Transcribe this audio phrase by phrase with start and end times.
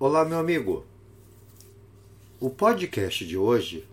[0.00, 0.86] Olá, meu amigo.
[2.38, 3.84] O podcast de hoje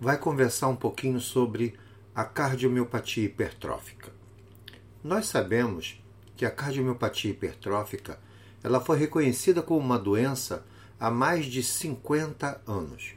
[0.00, 1.78] vai conversar um pouquinho sobre
[2.12, 4.12] a cardiomiopatia hipertrófica.
[5.04, 6.02] Nós sabemos
[6.36, 8.18] que a cardiomiopatia hipertrófica
[8.60, 10.66] ela foi reconhecida como uma doença
[10.98, 13.14] há mais de 50 anos.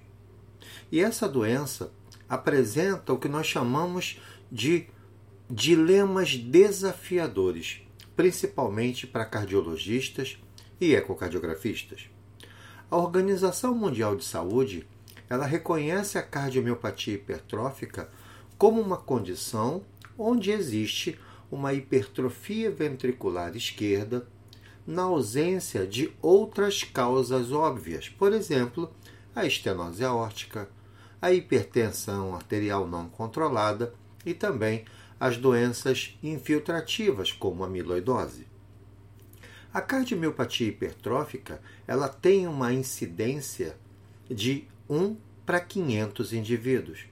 [0.92, 1.92] E essa doença
[2.30, 4.22] apresenta o que nós chamamos
[4.52, 4.86] de
[5.50, 7.82] dilemas desafiadores,
[8.16, 10.38] principalmente para cardiologistas
[10.80, 12.08] e ecocardiografistas.
[12.92, 14.88] A Organização Mundial de Saúde
[15.30, 18.10] ela reconhece a cardiomiopatia hipertrófica
[18.58, 19.84] como uma condição
[20.18, 21.20] onde existe
[21.52, 24.28] uma hipertrofia ventricular esquerda
[24.88, 28.92] na ausência de outras causas óbvias, por exemplo,
[29.36, 30.68] a estenose aórtica,
[31.22, 33.94] a hipertensão arterial não controlada
[34.26, 34.84] e também
[35.20, 38.49] as doenças infiltrativas, como a amiloidose.
[39.72, 43.78] A cardiomiopatia hipertrófica ela tem uma incidência
[44.28, 45.16] de 1
[45.46, 47.06] para 500 indivíduos.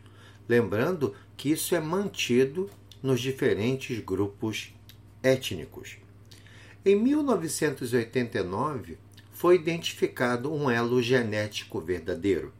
[0.49, 2.67] Lembrando que isso é mantido
[3.01, 4.73] nos diferentes grupos
[5.21, 5.97] étnicos.
[6.83, 8.97] Em 1989,
[9.31, 12.51] foi identificado um elo genético verdadeiro.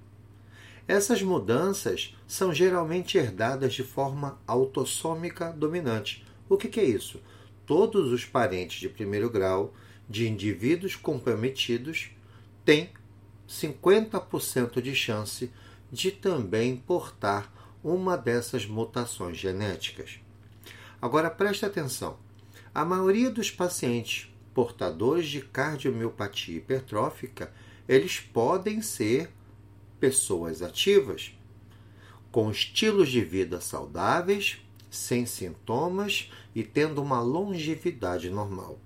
[0.88, 6.24] Essas mudanças são geralmente herdadas de forma autossômica dominante.
[6.48, 7.20] O que, que é isso?
[7.66, 9.74] Todos os parentes de primeiro grau
[10.10, 12.12] de indivíduos comprometidos
[12.64, 12.90] têm
[13.48, 15.52] 50% de chance
[15.92, 17.52] de também portar
[17.84, 20.20] uma dessas mutações genéticas.
[21.02, 22.18] Agora preste atenção:
[22.74, 27.54] a maioria dos pacientes portadores de cardiomiopatia hipertrófica,
[27.88, 29.30] eles podem ser
[30.00, 31.38] pessoas ativas,
[32.32, 34.58] com estilos de vida saudáveis,
[34.90, 38.80] sem sintomas e tendo uma longevidade normal.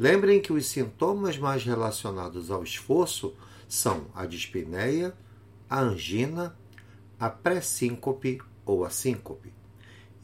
[0.00, 3.36] Lembrem que os sintomas mais relacionados ao esforço
[3.68, 5.14] são a dispneia,
[5.68, 6.56] a angina,
[7.18, 9.52] a pré-síncope ou a síncope.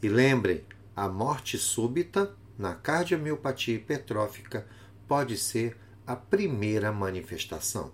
[0.01, 0.65] E lembrem,
[0.95, 4.65] a morte súbita na cardiomiopatia hipertrófica
[5.07, 5.77] pode ser
[6.07, 7.91] a primeira manifestação.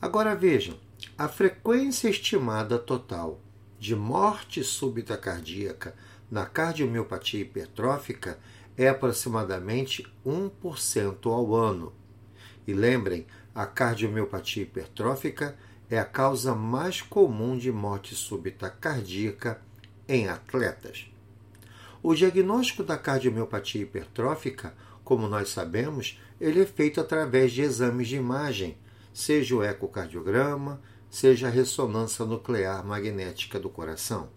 [0.00, 0.80] Agora vejam,
[1.18, 3.38] a frequência estimada total
[3.78, 5.94] de morte súbita cardíaca
[6.30, 8.38] na cardiomiopatia hipertrófica
[8.76, 11.92] é aproximadamente 1% ao ano.
[12.66, 15.56] E lembrem, a cardiomiopatia hipertrófica
[15.88, 19.62] é a causa mais comum de morte súbita cardíaca
[20.08, 21.10] em atletas.
[22.02, 28.16] O diagnóstico da cardiomiopatia hipertrófica, como nós sabemos, ele é feito através de exames de
[28.16, 28.76] imagem,
[29.12, 34.28] seja o ecocardiograma, seja a ressonância nuclear magnética do coração.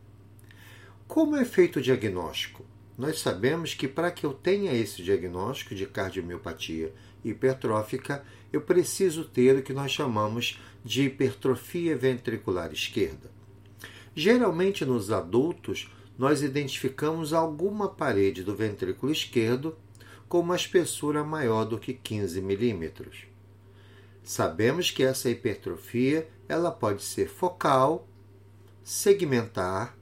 [1.07, 2.63] Como é feito o diagnóstico?
[2.99, 6.93] Nós sabemos que para que eu tenha esse diagnóstico de cardiomiopatia
[7.23, 13.31] hipertrófica, eu preciso ter o que nós chamamos de hipertrofia ventricular esquerda.
[14.13, 19.77] Geralmente nos adultos, nós identificamos alguma parede do ventrículo esquerdo
[20.27, 23.27] com uma espessura maior do que 15 milímetros.
[24.21, 28.05] Sabemos que essa hipertrofia ela pode ser focal,
[28.83, 29.97] segmentar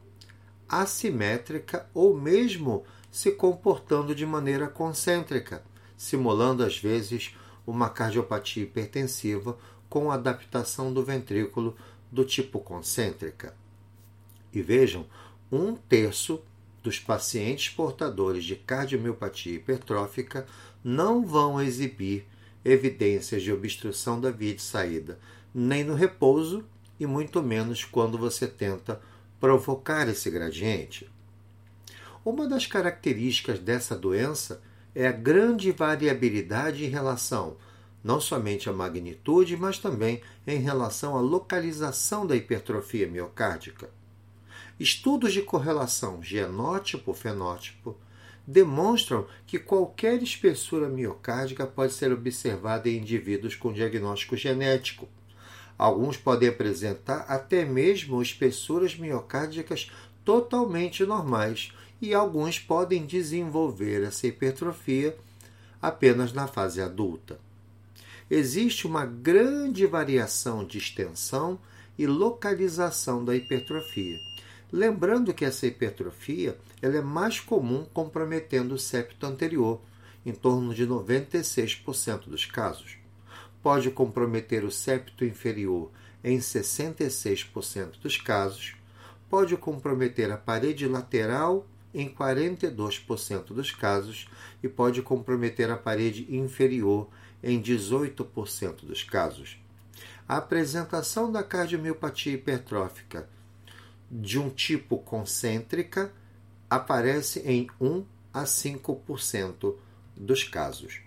[0.70, 5.64] assimétrica ou mesmo se comportando de maneira concêntrica,
[5.98, 7.36] simulando às vezes
[7.66, 9.58] uma cardiopatia hipertensiva
[9.90, 11.76] com adaptação do ventrículo
[12.12, 13.56] do tipo concêntrica.
[14.54, 15.06] E vejam,
[15.52, 16.42] um terço
[16.84, 20.46] dos pacientes portadores de cardiomiopatia hipertrófica
[20.84, 22.26] não vão exibir
[22.64, 25.20] evidências de obstrução da via de saída,
[25.54, 26.64] nem no repouso
[27.00, 29.02] e muito menos quando você tenta
[29.40, 31.10] provocar esse gradiente?
[32.24, 34.62] Uma das características dessa doença
[34.94, 37.58] é a grande variabilidade em relação
[38.04, 43.90] não somente à magnitude, mas também em relação à localização da hipertrofia miocárdica.
[44.80, 47.98] Estudos de correlação genótipo-fenótipo
[48.48, 55.10] demonstram que qualquer espessura miocárdica pode ser observada em indivíduos com diagnóstico genético,
[55.78, 59.92] Alguns podem apresentar até mesmo espessuras miocárdicas
[60.26, 61.72] totalmente normais
[62.02, 65.16] e alguns podem desenvolver essa hipertrofia
[65.82, 67.40] apenas na fase adulta.
[68.30, 71.60] Existe uma grande variação de extensão
[71.98, 74.20] e localização da hipertrofia.
[74.72, 79.80] Lembrando que essa hipertrofia ela é mais comum comprometendo o septo anterior,
[80.26, 82.97] em torno de 96% dos casos
[83.68, 85.92] pode comprometer o septo inferior
[86.24, 88.78] em 66% dos casos,
[89.30, 94.30] pode comprometer a parede lateral em 42% dos casos
[94.64, 97.10] e pode comprometer a parede inferior
[97.44, 99.62] em 18% dos casos.
[100.26, 103.28] A apresentação da cardiomiopatia hipertrófica
[104.10, 106.14] de um tipo concêntrica
[106.70, 109.76] aparece em 1 a 5%
[110.16, 111.06] dos casos.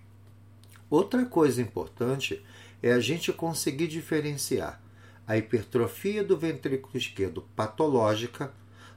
[0.90, 2.44] Outra coisa importante
[2.82, 4.82] é a gente conseguir diferenciar
[5.24, 8.52] a hipertrofia do ventrículo esquerdo patológica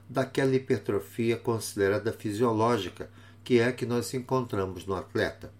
[0.08, 3.08] daquela hipertrofia considerada fisiológica,
[3.44, 5.52] que é a que nós encontramos no atleta.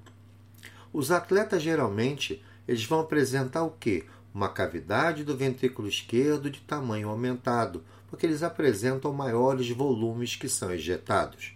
[0.93, 4.05] Os atletas geralmente eles vão apresentar o quê?
[4.35, 10.73] Uma cavidade do ventrículo esquerdo de tamanho aumentado, porque eles apresentam maiores volumes que são
[10.73, 11.53] ejetados.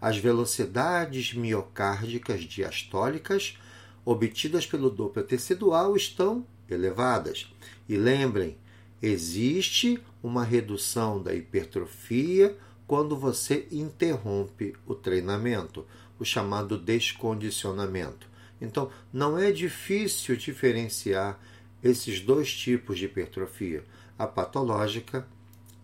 [0.00, 3.58] As velocidades miocárdicas diastólicas
[4.04, 7.52] obtidas pelo Doppler tecidual estão elevadas.
[7.88, 8.56] E lembrem,
[9.00, 12.56] existe uma redução da hipertrofia
[12.86, 15.86] quando você interrompe o treinamento,
[16.18, 18.28] o chamado descondicionamento.
[18.60, 21.38] Então, não é difícil diferenciar
[21.82, 23.84] esses dois tipos de hipertrofia,
[24.18, 25.26] a patológica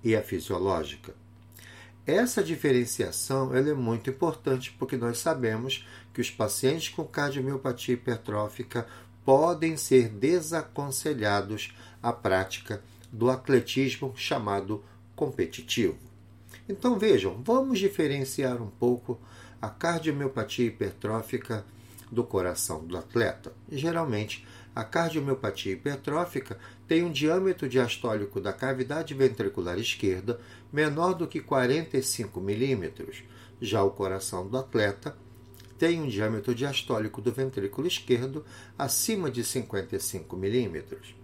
[0.02, 1.14] e a fisiológica.
[2.06, 8.86] Essa diferenciação é muito importante porque nós sabemos que os pacientes com cardiomiopatia hipertrófica
[9.24, 12.82] podem ser desaconselhados à prática
[13.12, 14.82] do atletismo chamado
[15.14, 15.98] competitivo.
[16.68, 19.20] Então vejam, vamos diferenciar um pouco
[19.60, 21.64] a cardiomiopatia hipertrófica
[22.10, 23.52] do coração do atleta.
[23.70, 30.40] Geralmente, a cardiomiopatia hipertrófica tem um diâmetro diastólico da cavidade ventricular esquerda
[30.72, 33.22] menor do que 45 milímetros.
[33.60, 35.16] Já o coração do atleta
[35.78, 38.44] tem um diâmetro diastólico do ventrículo esquerdo
[38.78, 41.14] acima de 55 milímetros.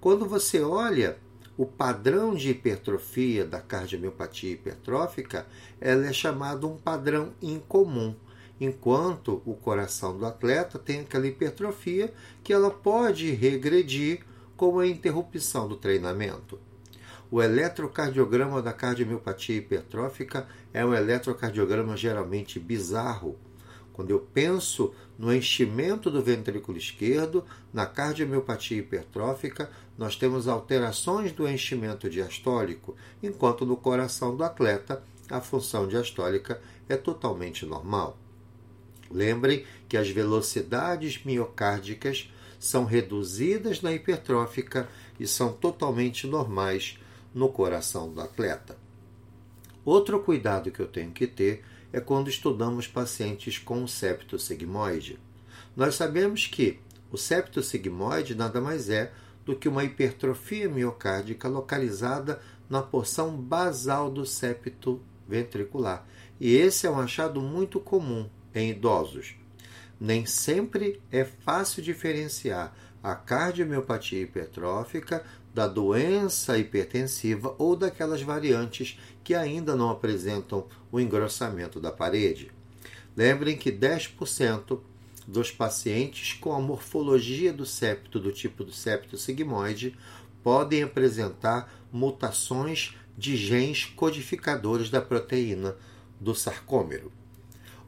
[0.00, 1.16] Quando você olha
[1.56, 5.46] o padrão de hipertrofia da cardiomiopatia hipertrófica,
[5.80, 8.14] ela é chamado um padrão incomum
[8.60, 12.12] enquanto o coração do atleta tem aquela hipertrofia
[12.42, 14.20] que ela pode regredir
[14.56, 16.58] com a interrupção do treinamento.
[17.30, 23.36] O eletrocardiograma da cardiomiopatia hipertrófica é um eletrocardiograma geralmente bizarro.
[23.92, 31.48] Quando eu penso no enchimento do ventrículo esquerdo, na cardiomiopatia hipertrófica, nós temos alterações do
[31.48, 38.18] enchimento diastólico, enquanto no coração do atleta a função diastólica é totalmente normal.
[39.14, 42.28] Lembrem que as velocidades miocárdicas
[42.58, 44.88] são reduzidas na hipertrófica
[45.20, 46.98] e são totalmente normais
[47.32, 48.76] no coração do atleta.
[49.84, 51.62] Outro cuidado que eu tenho que ter
[51.92, 55.20] é quando estudamos pacientes com septo sigmoide.
[55.76, 56.80] Nós sabemos que
[57.12, 59.12] o septo sigmoide nada mais é
[59.44, 66.04] do que uma hipertrofia miocárdica localizada na porção basal do septo ventricular.
[66.40, 69.34] E esse é um achado muito comum em idosos.
[70.00, 79.34] Nem sempre é fácil diferenciar a cardiomiopatia hipertrófica da doença hipertensiva ou daquelas variantes que
[79.34, 82.50] ainda não apresentam o engrossamento da parede.
[83.16, 84.80] Lembrem que 10%
[85.26, 89.96] dos pacientes com a morfologia do septo do tipo do septo sigmoide
[90.42, 95.76] podem apresentar mutações de genes codificadores da proteína
[96.20, 97.12] do sarcômero.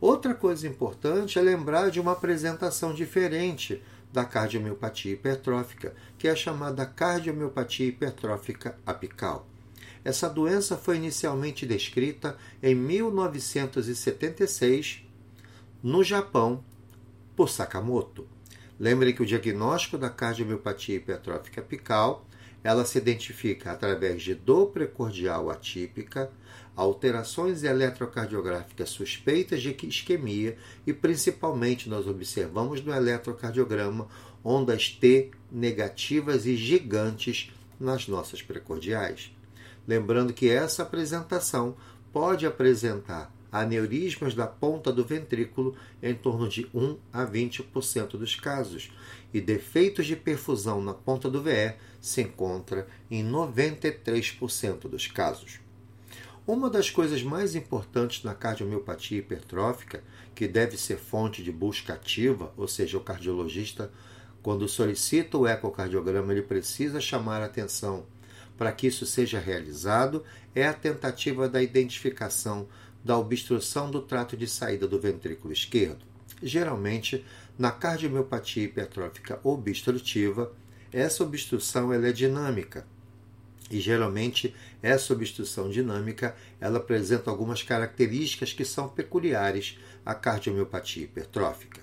[0.00, 3.82] Outra coisa importante é lembrar de uma apresentação diferente
[4.12, 9.46] da cardiomiopatia hipertrófica, que é chamada cardiomiopatia hipertrófica apical.
[10.04, 15.02] Essa doença foi inicialmente descrita em 1976
[15.82, 16.62] no Japão
[17.34, 18.28] por Sakamoto.
[18.78, 22.26] Lembrem que o diagnóstico da cardiomiopatia hipertrófica apical
[22.62, 26.30] ela se identifica através de dor precordial atípica,
[26.76, 30.56] alterações eletrocardiográficas suspeitas de isquemia
[30.86, 34.06] e principalmente nós observamos no eletrocardiograma
[34.44, 39.34] ondas T negativas e gigantes nas nossas precordiais.
[39.88, 41.74] Lembrando que essa apresentação
[42.12, 48.92] pode apresentar aneurismas da ponta do ventrículo em torno de 1 a 20% dos casos,
[49.32, 55.65] e defeitos de perfusão na ponta do VE se encontra em 93% dos casos.
[56.46, 62.52] Uma das coisas mais importantes na cardiomiopatia hipertrófica, que deve ser fonte de busca ativa,
[62.56, 63.90] ou seja, o cardiologista,
[64.44, 68.06] quando solicita o ecocardiograma, ele precisa chamar a atenção
[68.56, 70.24] para que isso seja realizado,
[70.54, 72.68] é a tentativa da identificação
[73.04, 76.04] da obstrução do trato de saída do ventrículo esquerdo.
[76.42, 77.24] Geralmente,
[77.58, 80.52] na cardiomiopatia hipertrófica obstrutiva,
[80.92, 82.86] essa obstrução ela é dinâmica.
[83.70, 91.80] E geralmente essa obstrução dinâmica ela apresenta algumas características que são peculiares à cardiomiopatia hipertrófica.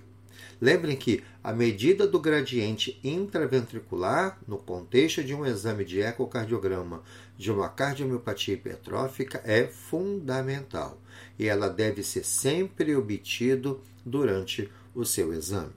[0.61, 7.03] Lembrem que a medida do gradiente intraventricular, no contexto de um exame de ecocardiograma
[7.37, 11.01] de uma cardiomiopatia hipertrófica, é fundamental
[11.37, 13.75] e ela deve ser sempre obtida
[14.05, 15.73] durante o seu exame.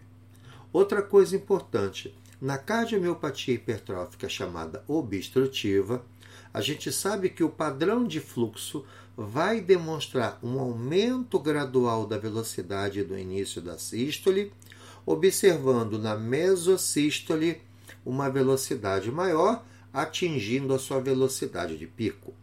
[0.72, 6.04] Outra coisa importante, na cardiomiopatia hipertrófica chamada obstrutiva,
[6.52, 8.84] a gente sabe que o padrão de fluxo
[9.16, 14.52] vai demonstrar um aumento gradual da velocidade do início da sístole,
[15.04, 17.62] observando na mesosístole
[18.04, 22.34] uma velocidade maior, atingindo a sua velocidade de pico.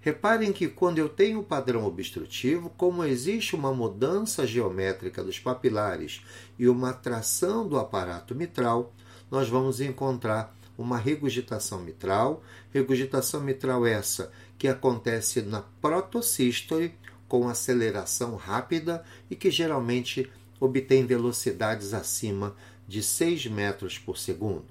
[0.00, 6.22] Reparem que quando eu tenho o padrão obstrutivo, como existe uma mudança geométrica dos papilares
[6.58, 8.94] e uma tração do aparato mitral,
[9.30, 12.42] nós vamos encontrar uma regurgitação mitral,
[12.72, 16.94] regurgitação mitral essa que acontece na protosístole
[17.28, 20.30] com aceleração rápida e que geralmente
[20.60, 22.56] obtém velocidades acima
[22.86, 24.66] de 6 metros por segundo.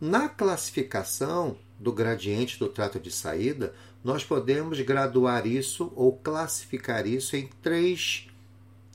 [0.00, 3.74] Na classificação do gradiente do trato de saída,
[4.04, 8.28] nós podemos graduar isso ou classificar isso em três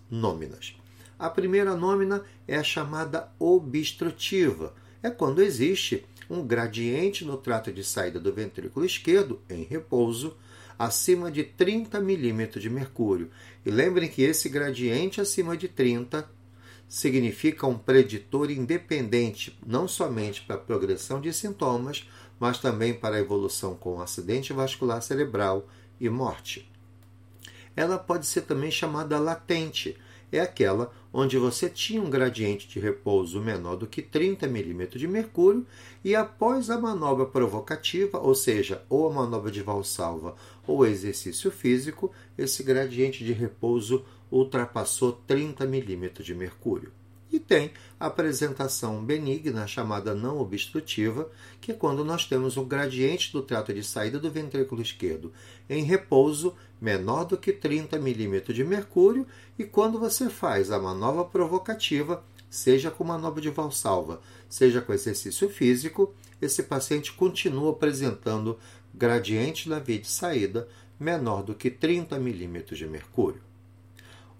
[0.09, 0.75] nôminas.
[1.23, 7.81] A primeira nômina é a chamada obstrutiva, é quando existe um gradiente no trato de
[7.81, 10.35] saída do ventrículo esquerdo em repouso
[10.77, 13.29] acima de 30 milímetros de mercúrio.
[13.65, 16.29] E lembrem que esse gradiente acima de 30
[16.89, 22.05] significa um preditor independente, não somente para a progressão de sintomas,
[22.37, 25.69] mas também para a evolução com acidente vascular cerebral
[26.01, 26.69] e morte.
[27.77, 29.97] Ela pode ser também chamada latente,
[30.37, 35.07] é aquela onde você tinha um gradiente de repouso menor do que 30 milímetros de
[35.07, 35.65] mercúrio
[36.03, 40.35] e após a manobra provocativa, ou seja, ou a manobra de valsalva
[40.65, 46.91] ou exercício físico, esse gradiente de repouso ultrapassou 30 milímetros de mercúrio.
[47.33, 53.33] E tem a apresentação benigna, chamada não obstrutiva, que é quando nós temos um gradiente
[53.33, 55.33] do trato de saída do ventrículo esquerdo
[55.67, 59.25] em repouso menor do que 30 milímetros de mercúrio,
[59.57, 65.49] e quando você faz a manobra provocativa, seja com manobra de valsalva, seja com exercício
[65.49, 68.59] físico, esse paciente continua apresentando
[68.93, 70.67] gradiente na via de saída
[70.99, 73.41] menor do que 30 milímetros de mercúrio.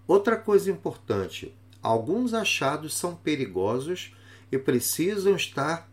[0.06, 4.16] Outra coisa importante, alguns achados são perigosos
[4.50, 5.92] e precisam estar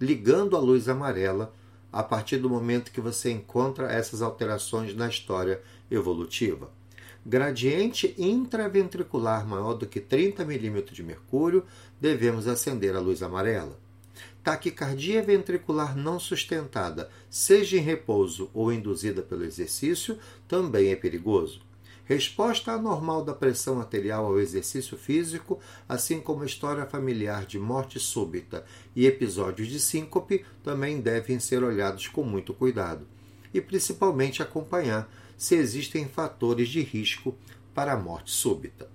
[0.00, 1.54] ligando a luz amarela
[1.92, 6.70] a partir do momento que você encontra essas alterações na história evolutiva.
[7.24, 11.64] Gradiente intraventricular maior do que 30 milímetros de mercúrio,
[12.00, 13.78] devemos acender a luz amarela.
[14.42, 21.65] Taquicardia ventricular não sustentada, seja em repouso ou induzida pelo exercício, também é perigoso
[22.06, 25.58] resposta anormal da pressão arterial ao exercício físico,
[25.88, 32.06] assim como história familiar de morte súbita e episódios de síncope, também devem ser olhados
[32.06, 33.06] com muito cuidado.
[33.52, 37.34] E principalmente acompanhar se existem fatores de risco
[37.74, 38.88] para a morte súbita.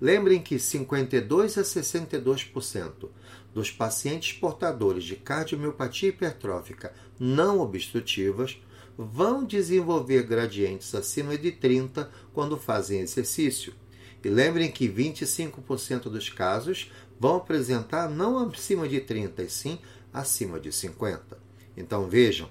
[0.00, 3.08] Lembrem que 52 a 62%
[3.54, 8.60] dos pacientes portadores de cardiomiopatia hipertrófica não obstrutivas
[8.98, 13.72] vão desenvolver gradientes acima de 30 quando fazem exercício.
[14.22, 19.78] E lembrem que 25% dos casos vão apresentar não acima de 30, e sim
[20.12, 21.38] acima de 50.
[21.76, 22.50] Então vejam,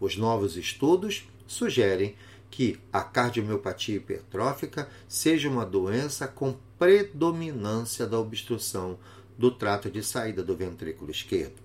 [0.00, 2.14] os novos estudos sugerem
[2.50, 8.98] que a cardiomiopatia hipertrófica seja uma doença com predominância da obstrução
[9.38, 11.60] do trato de saída do ventrículo esquerdo.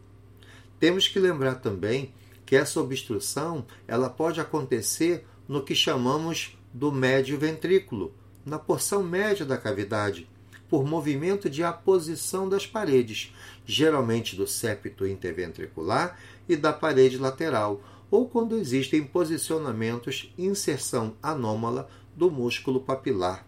[0.80, 2.14] Temos que lembrar também
[2.46, 8.14] que essa obstrução ela pode acontecer no que chamamos do médio ventrículo,
[8.46, 10.28] na porção média da cavidade,
[10.70, 13.34] por movimento de aposição das paredes,
[13.66, 22.32] geralmente do septo interventricular e da parede lateral, ou quando existem posicionamentos inserção anômala do
[22.32, 23.46] músculo papilar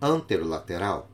[0.00, 1.11] anterolateral.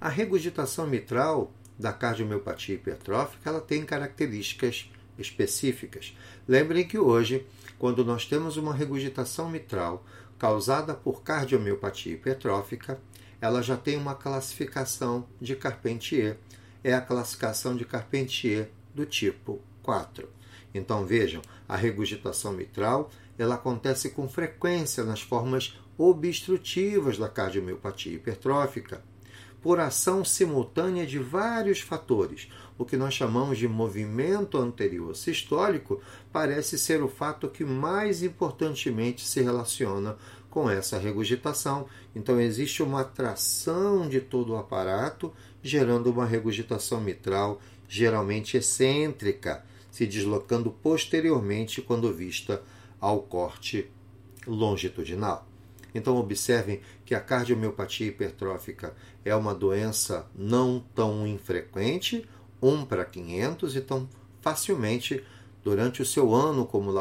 [0.00, 6.16] A regurgitação mitral da cardiomiopatia hipertrófica ela tem características específicas.
[6.48, 7.46] Lembrem que hoje,
[7.78, 10.02] quando nós temos uma regurgitação mitral
[10.38, 12.98] causada por cardiomiopatia hipertrófica,
[13.42, 16.38] ela já tem uma classificação de Carpentier.
[16.82, 20.26] É a classificação de Carpentier do tipo 4.
[20.72, 29.02] Então vejam, a regurgitação mitral ela acontece com frequência nas formas obstrutivas da cardiomiopatia hipertrófica,
[29.62, 32.48] por ação simultânea de vários fatores,
[32.78, 36.00] o que nós chamamos de movimento anterior sistólico
[36.32, 40.16] parece ser o fato que mais importantemente se relaciona
[40.48, 41.86] com essa regurgitação.
[42.14, 50.06] Então, existe uma tração de todo o aparato gerando uma regurgitação mitral geralmente excêntrica, se
[50.06, 52.62] deslocando posteriormente quando vista
[53.00, 53.90] ao corte
[54.46, 55.46] longitudinal.
[55.94, 62.24] Então, observem que a cardiomiopatia hipertrófica é uma doença não tão infrequente,
[62.62, 64.08] 1 para 500, então
[64.40, 65.20] facilmente
[65.60, 66.92] durante o seu ano como,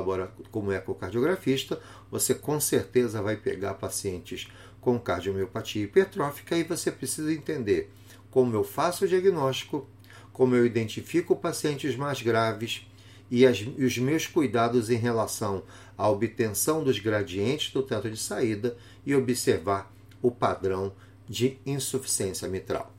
[0.49, 4.47] como ecocardiografista, você com certeza vai pegar pacientes
[4.81, 7.91] com cardiomiopatia hipertrófica e você precisa entender
[8.31, 9.87] como eu faço o diagnóstico,
[10.33, 12.83] como eu identifico pacientes mais graves
[13.29, 15.61] e, as, e os meus cuidados em relação
[15.95, 18.75] à obtenção dos gradientes do teto de saída
[19.05, 20.91] e observar o padrão
[21.27, 22.91] de insuficiência mitral.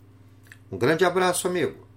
[0.70, 1.89] Um grande abraço, amigo!